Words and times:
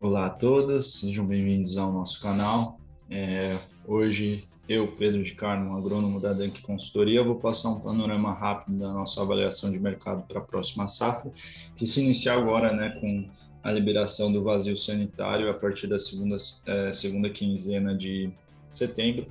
Olá 0.00 0.26
a 0.26 0.30
todos, 0.30 1.00
sejam 1.00 1.26
bem-vindos 1.26 1.76
ao 1.76 1.92
nosso 1.92 2.20
canal. 2.22 2.78
É, 3.10 3.58
hoje 3.84 4.44
eu, 4.68 4.92
Pedro 4.92 5.24
de 5.24 5.34
Carmo, 5.34 5.76
agrônomo 5.76 6.20
da 6.20 6.32
Dunk 6.32 6.62
Consultoria, 6.62 7.24
vou 7.24 7.34
passar 7.34 7.70
um 7.70 7.80
panorama 7.80 8.32
rápido 8.32 8.78
da 8.78 8.92
nossa 8.92 9.20
avaliação 9.20 9.72
de 9.72 9.80
mercado 9.80 10.22
para 10.28 10.38
a 10.38 10.40
próxima 10.40 10.86
safra, 10.86 11.32
que 11.74 11.84
se 11.84 12.00
inicia 12.00 12.32
agora 12.32 12.72
né, 12.72 12.90
com 13.00 13.28
a 13.60 13.72
liberação 13.72 14.30
do 14.30 14.40
vazio 14.44 14.76
sanitário 14.76 15.50
a 15.50 15.54
partir 15.54 15.88
da 15.88 15.98
segunda, 15.98 16.36
é, 16.66 16.92
segunda 16.92 17.28
quinzena 17.28 17.92
de 17.92 18.30
setembro, 18.70 19.26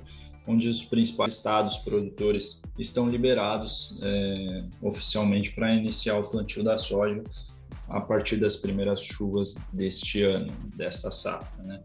onde 0.46 0.68
os 0.68 0.84
principais 0.84 1.32
estados 1.32 1.78
produtores 1.78 2.60
estão 2.78 3.08
liberados 3.08 3.98
é, 4.02 4.64
oficialmente 4.82 5.50
para 5.50 5.74
iniciar 5.74 6.18
o 6.18 6.28
plantio 6.28 6.62
da 6.62 6.76
soja 6.76 7.24
a 7.88 8.00
partir 8.00 8.36
das 8.36 8.56
primeiras 8.56 9.02
chuvas 9.02 9.56
deste 9.72 10.22
ano, 10.22 10.52
desta 10.76 11.10
safra. 11.10 11.62
Né? 11.62 11.82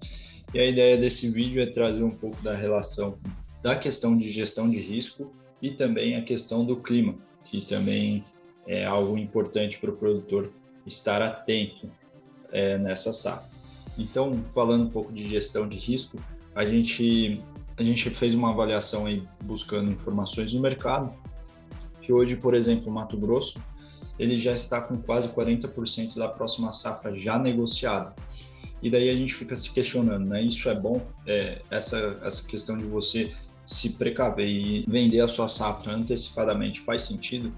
E 0.53 0.59
a 0.59 0.65
ideia 0.65 0.97
desse 0.97 1.29
vídeo 1.29 1.61
é 1.61 1.65
trazer 1.65 2.03
um 2.03 2.11
pouco 2.11 2.41
da 2.43 2.55
relação 2.55 3.17
da 3.61 3.77
questão 3.77 4.17
de 4.17 4.29
gestão 4.31 4.69
de 4.69 4.77
risco 4.77 5.33
e 5.61 5.71
também 5.71 6.15
a 6.15 6.21
questão 6.21 6.65
do 6.65 6.75
clima, 6.77 7.15
que 7.45 7.61
também 7.61 8.21
é 8.67 8.85
algo 8.85 9.17
importante 9.17 9.79
para 9.79 9.89
o 9.89 9.95
produtor 9.95 10.51
estar 10.85 11.21
atento 11.21 11.89
é, 12.51 12.77
nessa 12.77 13.13
safra. 13.13 13.53
Então, 13.97 14.43
falando 14.53 14.83
um 14.85 14.89
pouco 14.89 15.13
de 15.13 15.27
gestão 15.27 15.67
de 15.67 15.77
risco, 15.77 16.17
a 16.53 16.65
gente, 16.65 17.41
a 17.77 17.83
gente 17.83 18.09
fez 18.09 18.35
uma 18.35 18.51
avaliação 18.51 19.05
aí 19.05 19.23
buscando 19.43 19.91
informações 19.91 20.53
no 20.53 20.61
mercado, 20.61 21.13
que 22.01 22.11
hoje, 22.11 22.35
por 22.35 22.53
exemplo, 22.53 22.91
Mato 22.91 23.17
Grosso, 23.17 23.61
ele 24.17 24.37
já 24.37 24.53
está 24.53 24.81
com 24.81 24.97
quase 24.97 25.29
40% 25.29 26.15
da 26.15 26.27
próxima 26.27 26.71
safra 26.71 27.15
já 27.15 27.39
negociada. 27.39 28.13
E 28.81 28.89
daí 28.89 29.09
a 29.09 29.15
gente 29.15 29.33
fica 29.33 29.55
se 29.55 29.73
questionando, 29.73 30.25
né? 30.25 30.43
Isso 30.43 30.69
é 30.69 30.75
bom? 30.75 31.01
É, 31.25 31.61
essa, 31.71 32.19
essa 32.21 32.45
questão 32.45 32.77
de 32.77 32.83
você 32.83 33.31
se 33.65 33.91
precaver 33.91 34.47
e 34.47 34.85
vender 34.87 35.21
a 35.21 35.27
sua 35.27 35.47
safra 35.47 35.93
antecipadamente 35.93 36.81
faz 36.81 37.03
sentido? 37.03 37.53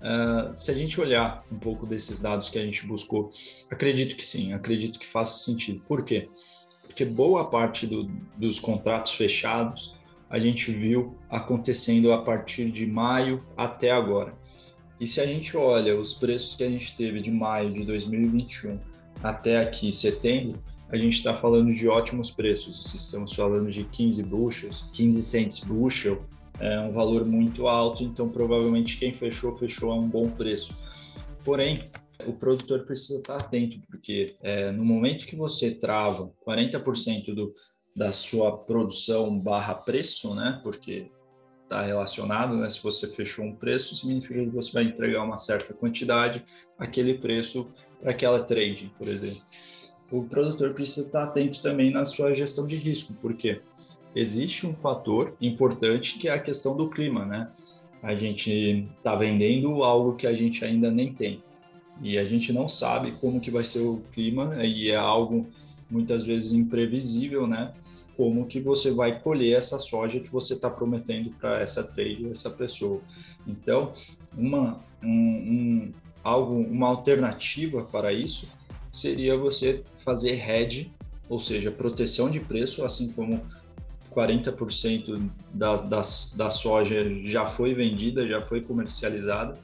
Uh, 0.00 0.54
se 0.54 0.70
a 0.70 0.74
gente 0.74 1.00
olhar 1.00 1.44
um 1.50 1.58
pouco 1.58 1.86
desses 1.86 2.20
dados 2.20 2.50
que 2.50 2.58
a 2.58 2.64
gente 2.64 2.86
buscou, 2.86 3.30
acredito 3.70 4.16
que 4.16 4.24
sim, 4.24 4.52
acredito 4.52 4.98
que 4.98 5.06
faça 5.06 5.44
sentido. 5.44 5.80
Por 5.86 6.04
quê? 6.04 6.28
Porque 6.82 7.04
boa 7.04 7.48
parte 7.48 7.86
do, 7.86 8.04
dos 8.36 8.60
contratos 8.60 9.12
fechados 9.12 9.94
a 10.28 10.38
gente 10.38 10.72
viu 10.72 11.16
acontecendo 11.30 12.12
a 12.12 12.20
partir 12.22 12.70
de 12.70 12.86
maio 12.86 13.44
até 13.56 13.90
agora. 13.90 14.36
E 15.04 15.06
se 15.06 15.20
a 15.20 15.26
gente 15.26 15.54
olha 15.54 16.00
os 16.00 16.14
preços 16.14 16.56
que 16.56 16.64
a 16.64 16.70
gente 16.70 16.96
teve 16.96 17.20
de 17.20 17.30
maio 17.30 17.70
de 17.70 17.84
2021 17.84 18.80
até 19.22 19.58
aqui 19.58 19.92
setembro, 19.92 20.58
a 20.88 20.96
gente 20.96 21.12
está 21.12 21.36
falando 21.36 21.74
de 21.74 21.86
ótimos 21.86 22.30
preços. 22.30 22.94
Estamos 22.94 23.34
falando 23.34 23.70
de 23.70 23.84
15 23.84 24.22
bushels, 24.22 24.88
15 24.94 25.22
cents 25.22 25.60
bushel, 25.60 26.24
é 26.58 26.80
um 26.80 26.90
valor 26.90 27.26
muito 27.26 27.68
alto, 27.68 28.02
então 28.02 28.30
provavelmente 28.30 28.96
quem 28.96 29.12
fechou, 29.12 29.52
fechou 29.52 29.92
a 29.92 29.94
um 29.94 30.08
bom 30.08 30.30
preço. 30.30 30.74
Porém, 31.44 31.84
o 32.26 32.32
produtor 32.32 32.86
precisa 32.86 33.18
estar 33.18 33.36
atento, 33.36 33.78
porque 33.90 34.36
é, 34.40 34.72
no 34.72 34.86
momento 34.86 35.26
que 35.26 35.36
você 35.36 35.72
trava 35.72 36.32
40% 36.48 37.34
do, 37.34 37.52
da 37.94 38.10
sua 38.10 38.56
produção 38.56 39.38
barra 39.38 39.74
preço, 39.74 40.34
né? 40.34 40.60
Porque 40.62 41.10
está 41.64 41.82
relacionado, 41.82 42.56
né? 42.56 42.70
Se 42.70 42.82
você 42.82 43.08
fechou 43.08 43.44
um 43.44 43.54
preço, 43.54 43.96
significa 43.96 44.40
que 44.40 44.46
você 44.46 44.72
vai 44.72 44.84
entregar 44.84 45.22
uma 45.22 45.38
certa 45.38 45.74
quantidade, 45.74 46.44
aquele 46.78 47.14
preço 47.14 47.72
para 48.00 48.12
aquela 48.12 48.40
trade, 48.40 48.92
por 48.96 49.08
exemplo. 49.08 49.40
O 50.10 50.28
produtor 50.28 50.72
precisa 50.74 51.06
estar 51.06 51.24
atento 51.24 51.60
também 51.60 51.90
na 51.90 52.04
sua 52.04 52.34
gestão 52.34 52.66
de 52.66 52.76
risco, 52.76 53.14
porque 53.20 53.60
existe 54.14 54.66
um 54.66 54.74
fator 54.74 55.34
importante 55.40 56.18
que 56.18 56.28
é 56.28 56.32
a 56.32 56.38
questão 56.38 56.76
do 56.76 56.88
clima, 56.88 57.24
né? 57.24 57.50
A 58.02 58.14
gente 58.14 58.86
está 58.98 59.16
vendendo 59.16 59.82
algo 59.82 60.14
que 60.14 60.26
a 60.26 60.34
gente 60.34 60.64
ainda 60.64 60.90
nem 60.90 61.12
tem 61.12 61.42
e 62.02 62.18
a 62.18 62.24
gente 62.24 62.52
não 62.52 62.68
sabe 62.68 63.12
como 63.12 63.40
que 63.40 63.50
vai 63.50 63.64
ser 63.64 63.80
o 63.80 64.02
clima 64.12 64.64
e 64.64 64.90
é 64.90 64.96
algo 64.96 65.46
muitas 65.90 66.24
vezes 66.24 66.52
imprevisível, 66.52 67.46
né? 67.46 67.72
Como 68.16 68.46
que 68.46 68.60
você 68.60 68.90
vai 68.90 69.20
colher 69.20 69.56
essa 69.56 69.78
soja 69.78 70.20
que 70.20 70.30
você 70.30 70.54
está 70.54 70.70
prometendo 70.70 71.30
para 71.38 71.60
essa 71.60 71.82
trade, 71.82 72.28
essa 72.28 72.50
pessoa. 72.50 73.00
Então, 73.46 73.92
uma, 74.36 74.80
um, 75.02 75.08
um, 75.08 75.92
algo, 76.22 76.54
uma 76.54 76.88
alternativa 76.88 77.82
para 77.84 78.12
isso 78.12 78.48
seria 78.92 79.36
você 79.36 79.82
fazer 80.04 80.32
hedge, 80.48 80.92
ou 81.28 81.40
seja, 81.40 81.70
proteção 81.70 82.30
de 82.30 82.40
preço, 82.40 82.84
assim 82.84 83.12
como 83.12 83.40
40% 84.14 85.28
da, 85.52 85.76
da, 85.76 86.02
da 86.36 86.50
soja 86.50 87.02
já 87.24 87.46
foi 87.46 87.74
vendida, 87.74 88.28
já 88.28 88.40
foi 88.42 88.60
comercializada, 88.60 89.58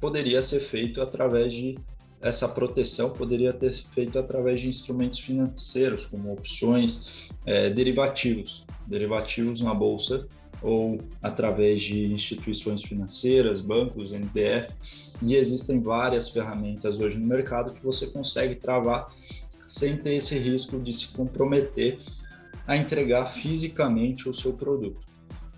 poderia 0.00 0.40
ser 0.42 0.60
feito 0.60 1.02
através 1.02 1.52
de 1.52 1.76
essa 2.22 2.48
proteção 2.48 3.10
poderia 3.10 3.52
ter 3.52 3.72
feito 3.72 4.18
através 4.18 4.60
de 4.60 4.68
instrumentos 4.68 5.18
financeiros, 5.18 6.04
como 6.04 6.32
opções, 6.32 7.28
é, 7.44 7.68
derivativos, 7.68 8.64
derivativos 8.86 9.60
na 9.60 9.74
bolsa 9.74 10.26
ou 10.62 11.00
através 11.20 11.82
de 11.82 12.06
instituições 12.06 12.84
financeiras, 12.84 13.60
bancos, 13.60 14.12
NDF, 14.12 14.72
e 15.20 15.34
existem 15.34 15.80
várias 15.80 16.28
ferramentas 16.28 17.00
hoje 17.00 17.18
no 17.18 17.26
mercado 17.26 17.74
que 17.74 17.84
você 17.84 18.06
consegue 18.06 18.54
travar 18.54 19.12
sem 19.66 19.96
ter 19.96 20.14
esse 20.14 20.38
risco 20.38 20.78
de 20.78 20.92
se 20.92 21.08
comprometer 21.08 21.98
a 22.66 22.76
entregar 22.76 23.26
fisicamente 23.26 24.28
o 24.28 24.34
seu 24.34 24.52
produto. 24.52 25.00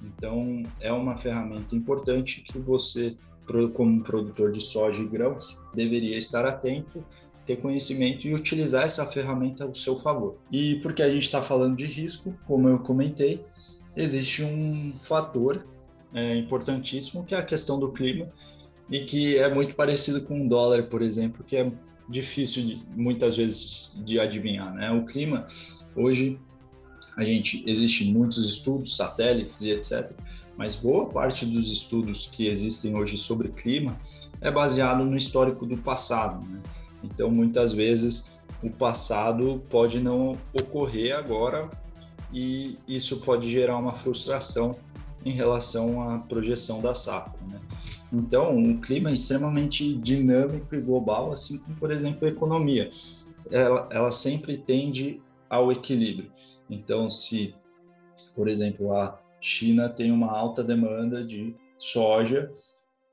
Então, 0.03 0.63
é 0.81 0.93
uma 0.93 1.17
ferramenta 1.17 1.75
importante 1.75 2.43
que 2.43 2.59
você 2.59 3.17
como 3.73 4.03
produtor 4.03 4.53
de 4.53 4.61
soja 4.61 5.03
e 5.03 5.07
grãos, 5.07 5.59
deveria 5.75 6.17
estar 6.17 6.47
atento, 6.47 7.05
ter 7.45 7.57
conhecimento 7.57 8.27
e 8.27 8.35
utilizar 8.35 8.85
essa 8.85 9.05
ferramenta 9.05 9.65
ao 9.65 9.75
seu 9.75 9.97
favor. 9.97 10.37
E 10.51 10.77
porque 10.77 11.03
a 11.03 11.11
gente 11.11 11.25
está 11.25 11.43
falando 11.43 11.77
de 11.77 11.85
risco, 11.85 12.35
como 12.47 12.69
eu 12.69 12.79
comentei, 12.79 13.45
existe 13.95 14.43
um 14.43 14.95
fator 15.03 15.65
é, 16.13 16.37
importantíssimo 16.37 17.25
que 17.25 17.35
é 17.35 17.39
a 17.39 17.45
questão 17.45 17.79
do 17.79 17.93
clima 17.93 18.29
e 18.91 19.01
que 19.01 19.37
é 19.37 19.53
muito 19.53 19.75
parecido 19.75 20.23
com 20.23 20.45
o 20.45 20.49
dólar, 20.49 20.85
por 20.85 21.03
exemplo, 21.03 21.45
que 21.45 21.57
é 21.57 21.71
difícil 22.09 22.65
de, 22.65 22.83
muitas 22.95 23.37
vezes 23.37 23.93
de 24.05 24.21
adivinhar, 24.21 24.73
né? 24.75 24.91
O 24.91 25.05
clima 25.07 25.47
hoje 25.97 26.39
a 27.17 27.25
gente 27.25 27.63
existe 27.67 28.05
muitos 28.13 28.49
estudos, 28.49 28.97
satélites 28.97 29.63
e 29.63 29.71
etc 29.71 30.11
mas 30.57 30.77
boa 30.77 31.07
parte 31.07 31.45
dos 31.45 31.71
estudos 31.71 32.29
que 32.33 32.47
existem 32.47 32.95
hoje 32.95 33.19
sobre 33.19 33.49
clima 33.49 33.99
é 34.41 34.51
baseado 34.51 35.05
no 35.05 35.17
histórico 35.17 35.67
do 35.67 35.77
passado. 35.77 36.47
Né? 36.47 36.61
Então, 37.03 37.31
muitas 37.31 37.73
vezes, 37.73 38.39
o 38.63 38.71
passado 38.71 39.63
pode 39.69 40.01
não 40.01 40.39
ocorrer 40.53 41.17
agora 41.17 41.69
e 42.33 42.79
isso 42.87 43.19
pode 43.19 43.51
gerar 43.51 43.77
uma 43.77 43.93
frustração 43.93 44.77
em 45.25 45.33
relação 45.33 46.09
à 46.09 46.19
projeção 46.19 46.81
da 46.81 46.95
safra. 46.95 47.39
Né? 47.49 47.61
Então, 48.13 48.57
o 48.57 48.81
clima 48.81 49.11
é 49.11 49.15
extremamente 49.15 49.95
dinâmico 49.95 50.75
e 50.75 50.81
global, 50.81 51.33
assim 51.33 51.59
como, 51.59 51.77
por 51.77 51.91
exemplo, 51.91 52.27
a 52.27 52.31
economia. 52.31 52.91
Ela, 53.51 53.89
ela 53.91 54.11
sempre 54.11 54.57
tende 54.57 55.21
ao 55.51 55.73
equilíbrio. 55.73 56.31
Então, 56.71 57.11
se, 57.11 57.55
por 58.35 58.49
exemplo, 58.49 58.95
a 58.95 59.19
China 59.45 59.91
tem 59.91 60.11
uma 60.11 60.33
alta 60.33 60.65
demanda 60.65 61.23
de 61.23 61.55
soja, 61.79 62.51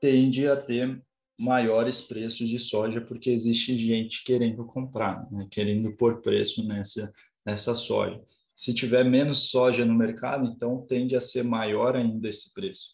tende 0.00 0.48
a 0.48 0.56
ter 0.56 0.98
maiores 1.38 2.00
preços 2.00 2.48
de 2.48 2.58
soja 2.58 3.02
porque 3.02 3.28
existe 3.28 3.76
gente 3.76 4.24
querendo 4.24 4.64
comprar, 4.64 5.30
né? 5.30 5.46
querendo 5.50 5.92
pôr 5.92 6.22
preço 6.22 6.66
nessa, 6.66 7.12
nessa 7.44 7.74
soja. 7.74 8.18
Se 8.56 8.72
tiver 8.72 9.04
menos 9.04 9.50
soja 9.50 9.84
no 9.84 9.94
mercado, 9.94 10.46
então 10.46 10.86
tende 10.88 11.14
a 11.14 11.20
ser 11.20 11.44
maior 11.44 11.96
ainda 11.96 12.30
esse 12.30 12.54
preço. 12.54 12.92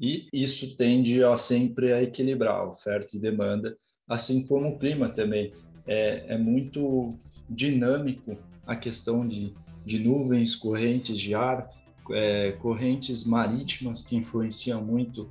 E 0.00 0.26
isso 0.32 0.74
tende 0.74 1.22
a 1.22 1.36
sempre 1.36 1.92
a 1.92 2.02
equilibrar 2.02 2.66
oferta 2.66 3.14
e 3.14 3.20
demanda, 3.20 3.76
assim 4.08 4.46
como 4.46 4.68
o 4.68 4.78
clima 4.78 5.10
também. 5.10 5.52
É, 5.86 6.34
é 6.34 6.38
muito 6.38 7.18
dinâmico 7.50 8.38
a 8.66 8.74
questão 8.74 9.28
de, 9.28 9.52
de 9.84 9.98
nuvens, 9.98 10.56
correntes 10.56 11.18
de 11.18 11.34
ar, 11.34 11.68
é, 12.10 12.52
correntes 12.52 13.24
marítimas 13.24 14.02
que 14.02 14.16
influenciam 14.16 14.82
muito 14.84 15.28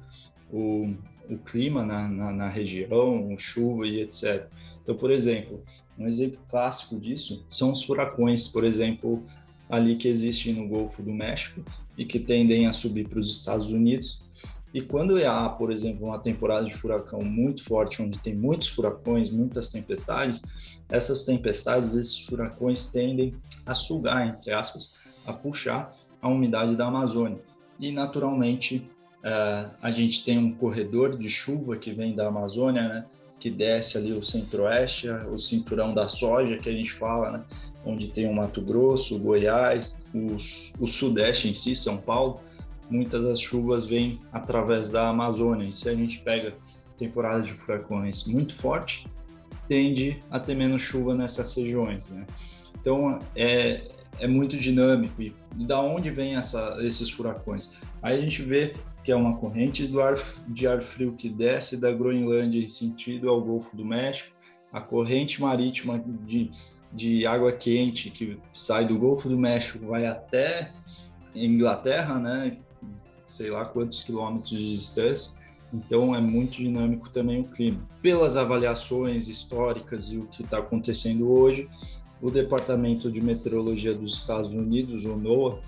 o, 0.52 0.94
o 1.30 1.38
clima 1.38 1.84
na, 1.84 2.08
na, 2.08 2.32
na, 2.32 2.50
região, 2.50 3.36
chuva 3.38 3.88
e 3.88 4.02
etc. 4.02 4.48
Então, 4.82 4.96
por 4.96 5.12
exemplo, 5.12 5.64
um 5.98 6.08
exemplo 6.08 6.40
clássico 6.48 7.00
disso 7.00 7.44
são 7.48 7.72
os 7.72 7.84
furacões. 7.84 8.48
Por 8.48 8.64
exemplo, 8.64 9.24
ali 9.70 9.96
que 9.96 10.08
existem 10.08 10.54
no 10.54 10.68
Golfo 10.68 11.02
do 11.02 11.14
México 11.14 11.64
e 11.98 12.06
que 12.06 12.20
tendem 12.20 12.68
a 12.68 12.74
subir 12.74 13.08
para 13.08 13.20
os 13.20 13.30
Estados 13.30 13.72
Unidos. 13.72 14.22
E 14.74 14.80
quando 14.80 15.18
há, 15.26 15.50
por 15.50 15.72
exemplo, 15.72 16.08
uma 16.08 16.20
temporada 16.20 16.66
de 16.66 16.74
furacão 16.74 17.22
muito 17.22 17.64
forte, 17.64 18.02
onde 18.02 18.20
tem 18.20 18.34
muitos 18.34 18.70
furacões, 18.70 19.30
muitas 19.30 19.70
tempestades, 19.70 20.42
essas 20.88 21.24
tempestades, 21.24 21.94
esses 21.94 22.20
furacões 22.20 22.86
tendem 22.86 23.34
a 23.66 23.74
sugar, 23.74 24.28
entre 24.28 24.54
aspas, 24.54 24.96
a 25.26 25.34
puxar 25.34 25.92
a 26.22 26.28
umidade 26.28 26.76
da 26.76 26.88
Amazônia. 26.88 27.40
E, 27.80 27.92
naturalmente, 27.92 28.88
uh, 29.24 29.72
a 29.82 29.92
gente 29.92 30.24
tem 30.24 30.38
um 30.38 30.54
corredor 30.54 31.18
de 31.18 31.30
chuva 31.30 31.78
que 31.78 31.92
vem 31.92 32.16
da 32.16 32.28
Amazônia, 32.28 32.88
né, 32.88 33.06
que 33.40 33.50
desce 33.50 33.98
ali 33.98 34.14
o 34.14 34.22
centro-oeste, 34.22 35.10
o 35.10 35.40
cinturão 35.40 35.94
da 35.94 36.08
soja, 36.08 36.58
que 36.58 36.70
a 36.70 36.74
gente 36.74 36.94
fala, 36.94 37.32
né, 37.32 37.44
onde 37.84 38.10
tem 38.10 38.30
o 38.30 38.34
Mato 38.34 38.62
Grosso, 38.62 39.16
o 39.16 39.20
Goiás, 39.20 39.98
o 40.80 40.88
sudeste 40.88 41.50
em 41.50 41.54
si, 41.56 41.76
São 41.76 41.98
Paulo, 41.98 42.40
muitas 42.90 43.24
das 43.24 43.40
chuvas 43.40 43.86
vêm 43.86 44.20
através 44.32 44.92
da 44.92 45.10
Amazônia. 45.10 45.68
E 45.68 45.72
se 45.72 45.90
a 45.90 45.96
gente 45.96 46.20
pega 46.20 46.54
temporada 47.00 47.42
de 47.42 47.52
furacões 47.54 48.26
muito 48.26 48.54
forte, 48.54 49.08
tende 49.68 50.20
a 50.30 50.40
ter 50.40 50.54
menos 50.54 50.82
chuva 50.82 51.16
nessas 51.16 51.56
regiões, 51.56 52.08
né? 52.10 52.28
Então 52.80 53.20
é, 53.36 53.88
é 54.20 54.28
muito 54.28 54.58
dinâmico. 54.58 55.22
E 55.22 55.34
da 55.54 55.82
onde 55.82 56.10
vem 56.10 56.36
essa, 56.36 56.78
esses 56.82 57.10
furacões? 57.10 57.72
Aí 58.02 58.18
a 58.18 58.22
gente 58.22 58.42
vê 58.42 58.74
que 59.04 59.12
é 59.12 59.16
uma 59.16 59.38
corrente 59.38 59.88
do 59.88 60.00
ar, 60.00 60.16
de 60.48 60.68
ar 60.68 60.82
frio 60.82 61.14
que 61.14 61.30
desce 61.30 61.78
da 61.78 61.92
Groenlândia 61.92 62.60
em 62.60 62.68
sentido 62.68 63.30
ao 63.30 63.42
Golfo 63.42 63.76
do 63.76 63.84
México, 63.84 64.36
a 64.72 64.80
corrente 64.80 65.42
marítima 65.42 66.04
de 66.26 66.52
de 66.94 67.26
água 67.26 67.52
quente 67.52 68.10
que 68.10 68.38
sai 68.54 68.86
do 68.86 68.98
Golfo 68.98 69.30
do 69.30 69.38
México 69.38 69.86
vai 69.86 70.06
até 70.06 70.72
Inglaterra, 71.34 72.20
né? 72.20 72.58
Sei 73.26 73.50
lá 73.50 73.66
quantos 73.66 74.04
quilômetros 74.04 74.52
de 74.52 74.74
distância. 74.74 75.40
Então 75.74 76.14
é 76.14 76.20
muito 76.20 76.58
dinâmico 76.58 77.10
também 77.10 77.40
o 77.40 77.46
clima. 77.46 77.88
Pelas 78.02 78.36
avaliações 78.36 79.30
históricas 79.30 80.12
e 80.12 80.18
o 80.18 80.28
que 80.28 80.44
está 80.44 80.58
acontecendo 80.58 81.32
hoje, 81.32 81.70
o 82.22 82.30
Departamento 82.30 83.12
de 83.12 83.22
Meteorologia 83.22 83.94
dos 83.94 84.18
Estados 84.18 84.52
Unidos, 84.52 85.06
o 85.06 85.16
NOAA, 85.16 85.62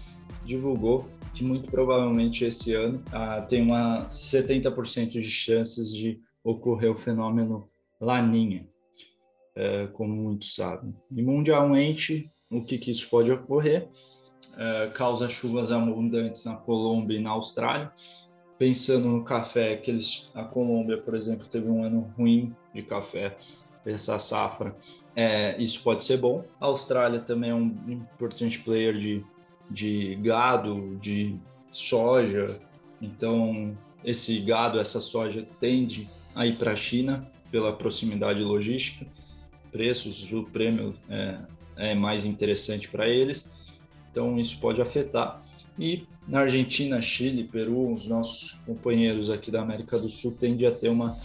divulgou 0.46 1.08
que 1.34 1.44
muito 1.44 1.72
provavelmente 1.72 2.46
esse 2.46 2.74
ano 2.74 3.04
ah, 3.12 3.42
tem 3.42 3.62
uma 3.62 4.06
70% 4.08 5.10
de 5.10 5.24
chances 5.24 5.92
de 5.92 6.20
ocorrer 6.44 6.92
o 6.92 6.96
fenômeno 6.96 7.68
Laninha 8.00 8.68
é, 9.56 9.88
como 9.88 10.14
muitos 10.16 10.56
sabem. 10.56 10.96
E 11.12 11.22
mundialmente, 11.22 12.32
o 12.50 12.64
que, 12.64 12.78
que 12.78 12.92
isso 12.92 13.10
pode 13.10 13.32
ocorrer? 13.32 13.90
É, 14.58 14.92
causa 14.94 15.30
chuvas 15.30 15.72
abundantes 15.72 16.46
na 16.46 16.56
Colômbia 16.56 17.18
e 17.18 17.22
na 17.22 17.32
Austrália. 17.32 17.92
Pensando 18.58 19.08
no 19.08 19.24
café, 19.24 19.78
que 19.78 19.92
eles, 19.92 20.32
a 20.34 20.44
Colômbia, 20.44 20.98
por 20.98 21.16
exemplo, 21.16 21.48
teve 21.48 21.68
um 21.68 21.84
ano 21.84 22.14
ruim 22.18 22.56
de 22.74 22.84
café, 22.84 23.36
essa 23.86 24.18
safra, 24.20 24.76
é, 25.15 25.62
isso 25.62 25.81
pode 25.83 26.04
ser 26.04 26.18
bom. 26.18 26.44
A 26.60 26.65
Austrália 26.65 27.19
também 27.19 27.50
é 27.51 27.56
um 27.56 27.75
importante 27.88 28.60
player 28.60 28.98
de, 28.98 29.24
de 29.69 30.15
gado, 30.15 30.98
de 31.01 31.36
soja, 31.71 32.60
então 33.01 33.77
esse 34.04 34.39
gado, 34.39 34.80
essa 34.80 35.00
soja 35.00 35.48
tende 35.60 36.10
a 36.36 36.45
ir 36.45 36.56
para 36.56 36.71
a 36.71 36.75
China 36.75 37.30
pela 37.51 37.74
proximidade 37.74 38.44
logística 38.44 39.06
preços, 39.74 40.31
o 40.31 40.44
prêmio 40.44 40.94
é, 41.10 41.38
é 41.75 41.95
mais 41.95 42.24
interessante 42.24 42.88
para 42.88 43.09
eles, 43.09 43.51
então 44.09 44.39
isso 44.39 44.59
pode 44.59 44.80
afetar. 44.80 45.42
E 45.77 46.06
na 46.27 46.42
Argentina, 46.42 47.01
Chile, 47.01 47.44
Peru, 47.44 47.92
os 47.92 48.07
nossos 48.07 48.51
companheiros 48.68 49.31
aqui 49.31 49.50
da 49.50 49.63
América 49.63 49.98
do 49.98 50.07
Sul 50.07 50.38
tendem 50.39 50.68
a 50.68 50.71
ter 50.71 50.89
uma 50.89 51.18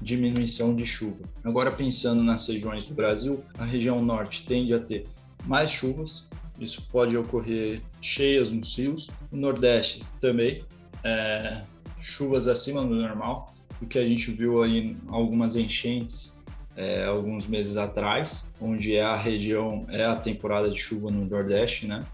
diminuição 0.00 0.74
de 0.74 0.84
chuva. 0.84 1.24
Agora, 1.42 1.70
pensando 1.70 2.22
nas 2.22 2.46
regiões 2.48 2.86
do 2.86 2.94
Brasil, 2.94 3.42
a 3.58 3.64
região 3.64 4.04
norte 4.04 4.44
tende 4.46 4.72
a 4.74 4.78
ter 4.78 5.06
mais 5.44 5.70
chuvas, 5.70 6.28
isso 6.58 6.86
pode 6.90 7.16
ocorrer 7.16 7.82
cheias 8.00 8.50
nos 8.50 8.76
rios. 8.76 9.08
O 9.30 9.36
Nordeste 9.36 10.02
também, 10.20 10.64
é, 11.04 11.62
chuvas 12.00 12.48
acima 12.48 12.82
do 12.82 12.94
normal, 12.94 13.54
o 13.80 13.86
que 13.86 13.98
a 13.98 14.06
gente 14.06 14.30
viu 14.30 14.62
aí 14.62 14.96
algumas 15.08 15.56
enchentes 15.56 16.36
é, 16.76 17.04
alguns 17.04 17.48
meses 17.48 17.76
atrás, 17.76 18.46
onde 18.60 18.94
é 18.94 19.02
a 19.02 19.16
região, 19.16 19.86
é 19.88 20.04
a 20.04 20.14
temporada 20.14 20.68
de 20.68 20.78
chuva 20.78 21.10
no 21.10 21.24
Nordeste, 21.24 21.86
né? 21.86 22.04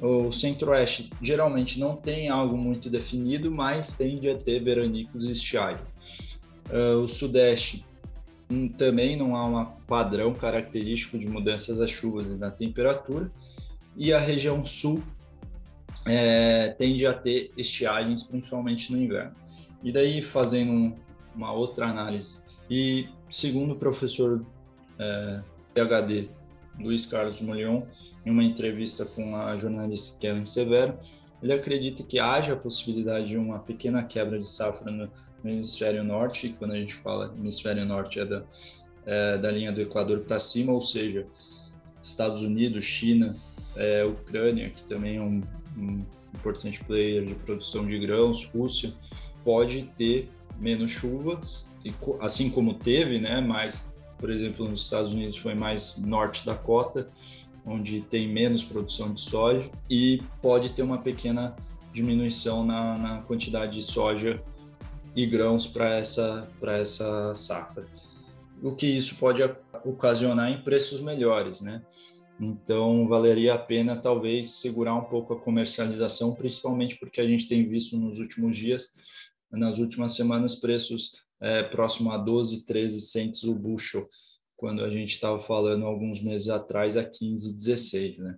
O 0.00 0.32
Centro-Oeste 0.32 1.10
geralmente 1.22 1.78
não 1.78 1.94
tem 1.94 2.28
algo 2.28 2.56
muito 2.58 2.90
definido, 2.90 3.52
mas 3.52 3.96
tende 3.96 4.28
a 4.28 4.36
ter 4.36 4.58
veranicos 4.58 5.24
e 5.26 5.30
estiagem. 5.30 5.84
Uh, 6.72 6.98
o 6.98 7.08
Sudeste 7.08 7.84
um, 8.50 8.68
também 8.68 9.16
não 9.16 9.36
há 9.36 9.46
um 9.46 9.64
padrão 9.86 10.32
característico 10.32 11.18
de 11.18 11.28
mudanças 11.28 11.78
das 11.78 11.90
chuvas 11.90 12.30
e 12.30 12.36
da 12.36 12.50
temperatura. 12.50 13.30
E 13.96 14.12
a 14.12 14.18
região 14.18 14.64
Sul 14.64 15.02
é, 16.06 16.68
tende 16.78 17.06
a 17.06 17.12
ter 17.12 17.52
estiagens, 17.56 18.24
principalmente 18.24 18.90
no 18.90 18.98
inverno. 18.98 19.34
E 19.82 19.92
daí, 19.92 20.22
fazendo 20.22 20.72
um, 20.72 20.96
uma 21.34 21.52
outra 21.52 21.86
análise 21.86 22.40
e 22.70 23.08
segundo 23.30 23.72
o 23.72 23.76
professor 23.76 24.44
é, 24.98 25.40
PhD 25.74 26.28
Luiz 26.78 27.04
Carlos 27.04 27.40
Molion, 27.40 27.82
em 28.24 28.30
uma 28.30 28.42
entrevista 28.42 29.04
com 29.04 29.36
a 29.36 29.56
jornalista 29.56 30.18
Kellen 30.18 30.46
Severo, 30.46 30.98
ele 31.42 31.52
acredita 31.52 32.02
que 32.02 32.18
haja 32.18 32.52
a 32.52 32.56
possibilidade 32.56 33.28
de 33.28 33.36
uma 33.36 33.58
pequena 33.58 34.02
quebra 34.02 34.38
de 34.38 34.46
safra 34.46 34.90
no, 34.90 35.10
no 35.42 35.50
hemisfério 35.50 36.04
norte, 36.04 36.46
e 36.46 36.52
quando 36.52 36.72
a 36.72 36.76
gente 36.76 36.94
fala 36.94 37.34
hemisfério 37.36 37.84
norte 37.84 38.20
é 38.20 38.24
da, 38.24 38.42
é, 39.04 39.38
da 39.38 39.50
linha 39.50 39.72
do 39.72 39.80
Equador 39.80 40.20
para 40.20 40.38
cima, 40.38 40.72
ou 40.72 40.80
seja, 40.80 41.26
Estados 42.02 42.42
Unidos, 42.42 42.84
China, 42.84 43.36
é, 43.76 44.04
Ucrânia, 44.04 44.70
que 44.70 44.82
também 44.84 45.16
é 45.16 45.20
um, 45.20 45.42
um 45.76 46.04
importante 46.34 46.82
player 46.84 47.24
de 47.24 47.34
produção 47.34 47.86
de 47.86 47.98
grãos, 47.98 48.44
Rússia, 48.44 48.92
pode 49.44 49.82
ter 49.96 50.30
menos 50.58 50.90
chuvas 50.90 51.70
assim 52.20 52.50
como 52.50 52.74
teve, 52.74 53.18
né? 53.18 53.40
Mas, 53.40 53.96
por 54.18 54.30
exemplo, 54.30 54.68
nos 54.68 54.84
Estados 54.84 55.12
Unidos 55.12 55.36
foi 55.36 55.54
mais 55.54 55.98
norte 55.98 56.46
da 56.46 56.54
cota, 56.54 57.08
onde 57.64 58.00
tem 58.02 58.28
menos 58.28 58.62
produção 58.62 59.12
de 59.12 59.20
soja 59.20 59.70
e 59.88 60.20
pode 60.40 60.72
ter 60.72 60.82
uma 60.82 60.98
pequena 60.98 61.54
diminuição 61.92 62.64
na, 62.64 62.98
na 62.98 63.22
quantidade 63.22 63.74
de 63.74 63.82
soja 63.82 64.42
e 65.14 65.26
grãos 65.26 65.66
para 65.66 65.96
essa 65.96 66.48
essa 66.62 67.34
safra. 67.34 67.86
O 68.62 68.74
que 68.74 68.86
isso 68.86 69.16
pode 69.16 69.42
ocasionar 69.84 70.50
em 70.50 70.62
preços 70.62 71.00
melhores, 71.00 71.60
né? 71.60 71.82
Então, 72.40 73.06
valeria 73.06 73.54
a 73.54 73.58
pena 73.58 73.96
talvez 73.96 74.50
segurar 74.50 74.94
um 74.94 75.04
pouco 75.04 75.34
a 75.34 75.38
comercialização, 75.38 76.34
principalmente 76.34 76.96
porque 76.98 77.20
a 77.20 77.26
gente 77.26 77.48
tem 77.48 77.68
visto 77.68 77.96
nos 77.96 78.18
últimos 78.18 78.56
dias, 78.56 78.94
nas 79.50 79.78
últimas 79.78 80.14
semanas, 80.14 80.56
preços 80.56 81.22
é, 81.40 81.62
próximo 81.62 82.10
a 82.10 82.16
12, 82.16 82.64
13 82.64 83.00
cents 83.00 83.44
o 83.44 83.54
bushel, 83.54 84.04
quando 84.62 84.84
a 84.84 84.90
gente 84.90 85.14
estava 85.14 85.40
falando 85.40 85.84
alguns 85.84 86.22
meses 86.22 86.48
atrás 86.48 86.96
a 86.96 87.02
15, 87.02 87.56
16, 87.56 88.18
né? 88.18 88.36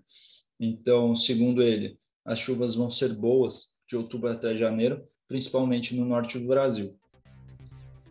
Então, 0.58 1.14
segundo 1.14 1.62
ele, 1.62 1.98
as 2.24 2.38
chuvas 2.38 2.74
vão 2.74 2.90
ser 2.90 3.12
boas 3.12 3.66
de 3.86 3.94
outubro 3.94 4.30
até 4.30 4.56
janeiro, 4.56 5.04
principalmente 5.28 5.94
no 5.94 6.06
norte 6.06 6.38
do 6.38 6.46
Brasil. 6.46 6.96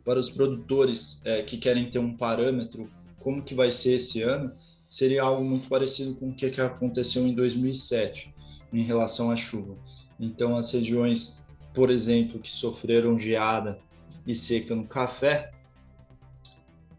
Para 0.05 0.19
os 0.19 0.29
produtores 0.29 1.23
é, 1.25 1.41
que 1.41 1.57
querem 1.57 1.89
ter 1.89 1.97
um 1.97 2.15
parâmetro, 2.15 2.87
como 3.17 3.41
que 3.41 3.55
vai 3.55 3.71
ser 3.71 3.93
esse 3.93 4.21
ano, 4.21 4.55
seria 4.87 5.23
algo 5.23 5.43
muito 5.43 5.67
parecido 5.67 6.13
com 6.13 6.29
o 6.29 6.35
que 6.35 6.45
aconteceu 6.61 7.25
em 7.25 7.33
2007 7.33 8.31
em 8.71 8.83
relação 8.83 9.31
à 9.31 9.35
chuva. 9.35 9.75
Então, 10.19 10.55
as 10.55 10.71
regiões, 10.71 11.43
por 11.73 11.89
exemplo, 11.89 12.39
que 12.39 12.51
sofreram 12.51 13.17
geada 13.17 13.79
e 14.27 14.35
seca 14.35 14.75
no 14.75 14.87
café 14.87 15.51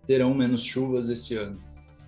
terão 0.07 0.35
menos 0.35 0.65
chuvas 0.65 1.09
esse 1.09 1.35
ano. 1.35 1.59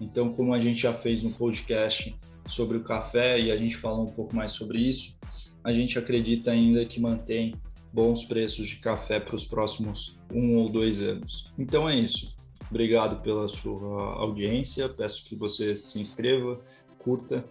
Então, 0.00 0.32
como 0.32 0.52
a 0.52 0.58
gente 0.58 0.80
já 0.80 0.92
fez 0.92 1.24
um 1.24 1.32
podcast 1.32 2.14
sobre 2.46 2.76
o 2.76 2.82
café 2.82 3.40
e 3.40 3.50
a 3.50 3.56
gente 3.56 3.76
falou 3.76 4.04
um 4.04 4.12
pouco 4.12 4.34
mais 4.36 4.52
sobre 4.52 4.78
isso, 4.78 5.16
a 5.64 5.72
gente 5.72 5.98
acredita 5.98 6.50
ainda 6.50 6.84
que 6.84 7.00
mantém 7.00 7.54
bons 7.92 8.24
preços 8.24 8.68
de 8.68 8.76
café 8.76 9.18
para 9.18 9.34
os 9.34 9.44
próximos 9.44 10.18
um 10.32 10.56
ou 10.56 10.68
dois 10.68 11.00
anos. 11.00 11.52
Então 11.58 11.88
é 11.88 11.96
isso. 11.96 12.36
Obrigado 12.70 13.22
pela 13.22 13.48
sua 13.48 14.14
audiência. 14.16 14.88
Peço 14.88 15.24
que 15.24 15.34
você 15.34 15.74
se 15.74 16.00
inscreva, 16.00 16.60
curta, 16.98 17.44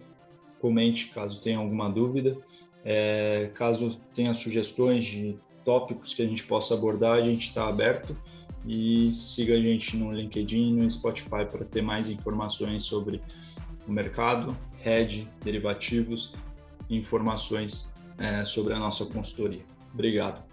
comente 0.60 1.08
caso 1.08 1.40
tenha 1.40 1.58
alguma 1.58 1.88
dúvida. 1.88 2.36
É, 2.84 3.50
caso 3.54 3.98
tenha 4.14 4.32
sugestões 4.32 5.04
de 5.04 5.36
tópicos 5.64 6.14
que 6.14 6.22
a 6.22 6.26
gente 6.26 6.44
possa 6.44 6.74
abordar, 6.74 7.18
a 7.18 7.24
gente 7.24 7.48
está 7.48 7.66
aberto 7.66 8.16
e 8.66 9.12
siga 9.12 9.54
a 9.54 9.60
gente 9.60 9.96
no 9.96 10.12
LinkedIn 10.12 10.70
e 10.70 10.82
no 10.82 10.90
Spotify 10.90 11.44
para 11.50 11.64
ter 11.64 11.82
mais 11.82 12.08
informações 12.08 12.82
sobre 12.82 13.22
o 13.86 13.92
mercado, 13.92 14.56
hedge, 14.84 15.28
derivativos 15.42 16.32
informações 16.88 17.90
é, 18.18 18.44
sobre 18.44 18.72
a 18.72 18.78
nossa 18.78 19.04
consultoria. 19.06 19.64
Obrigado. 19.92 20.45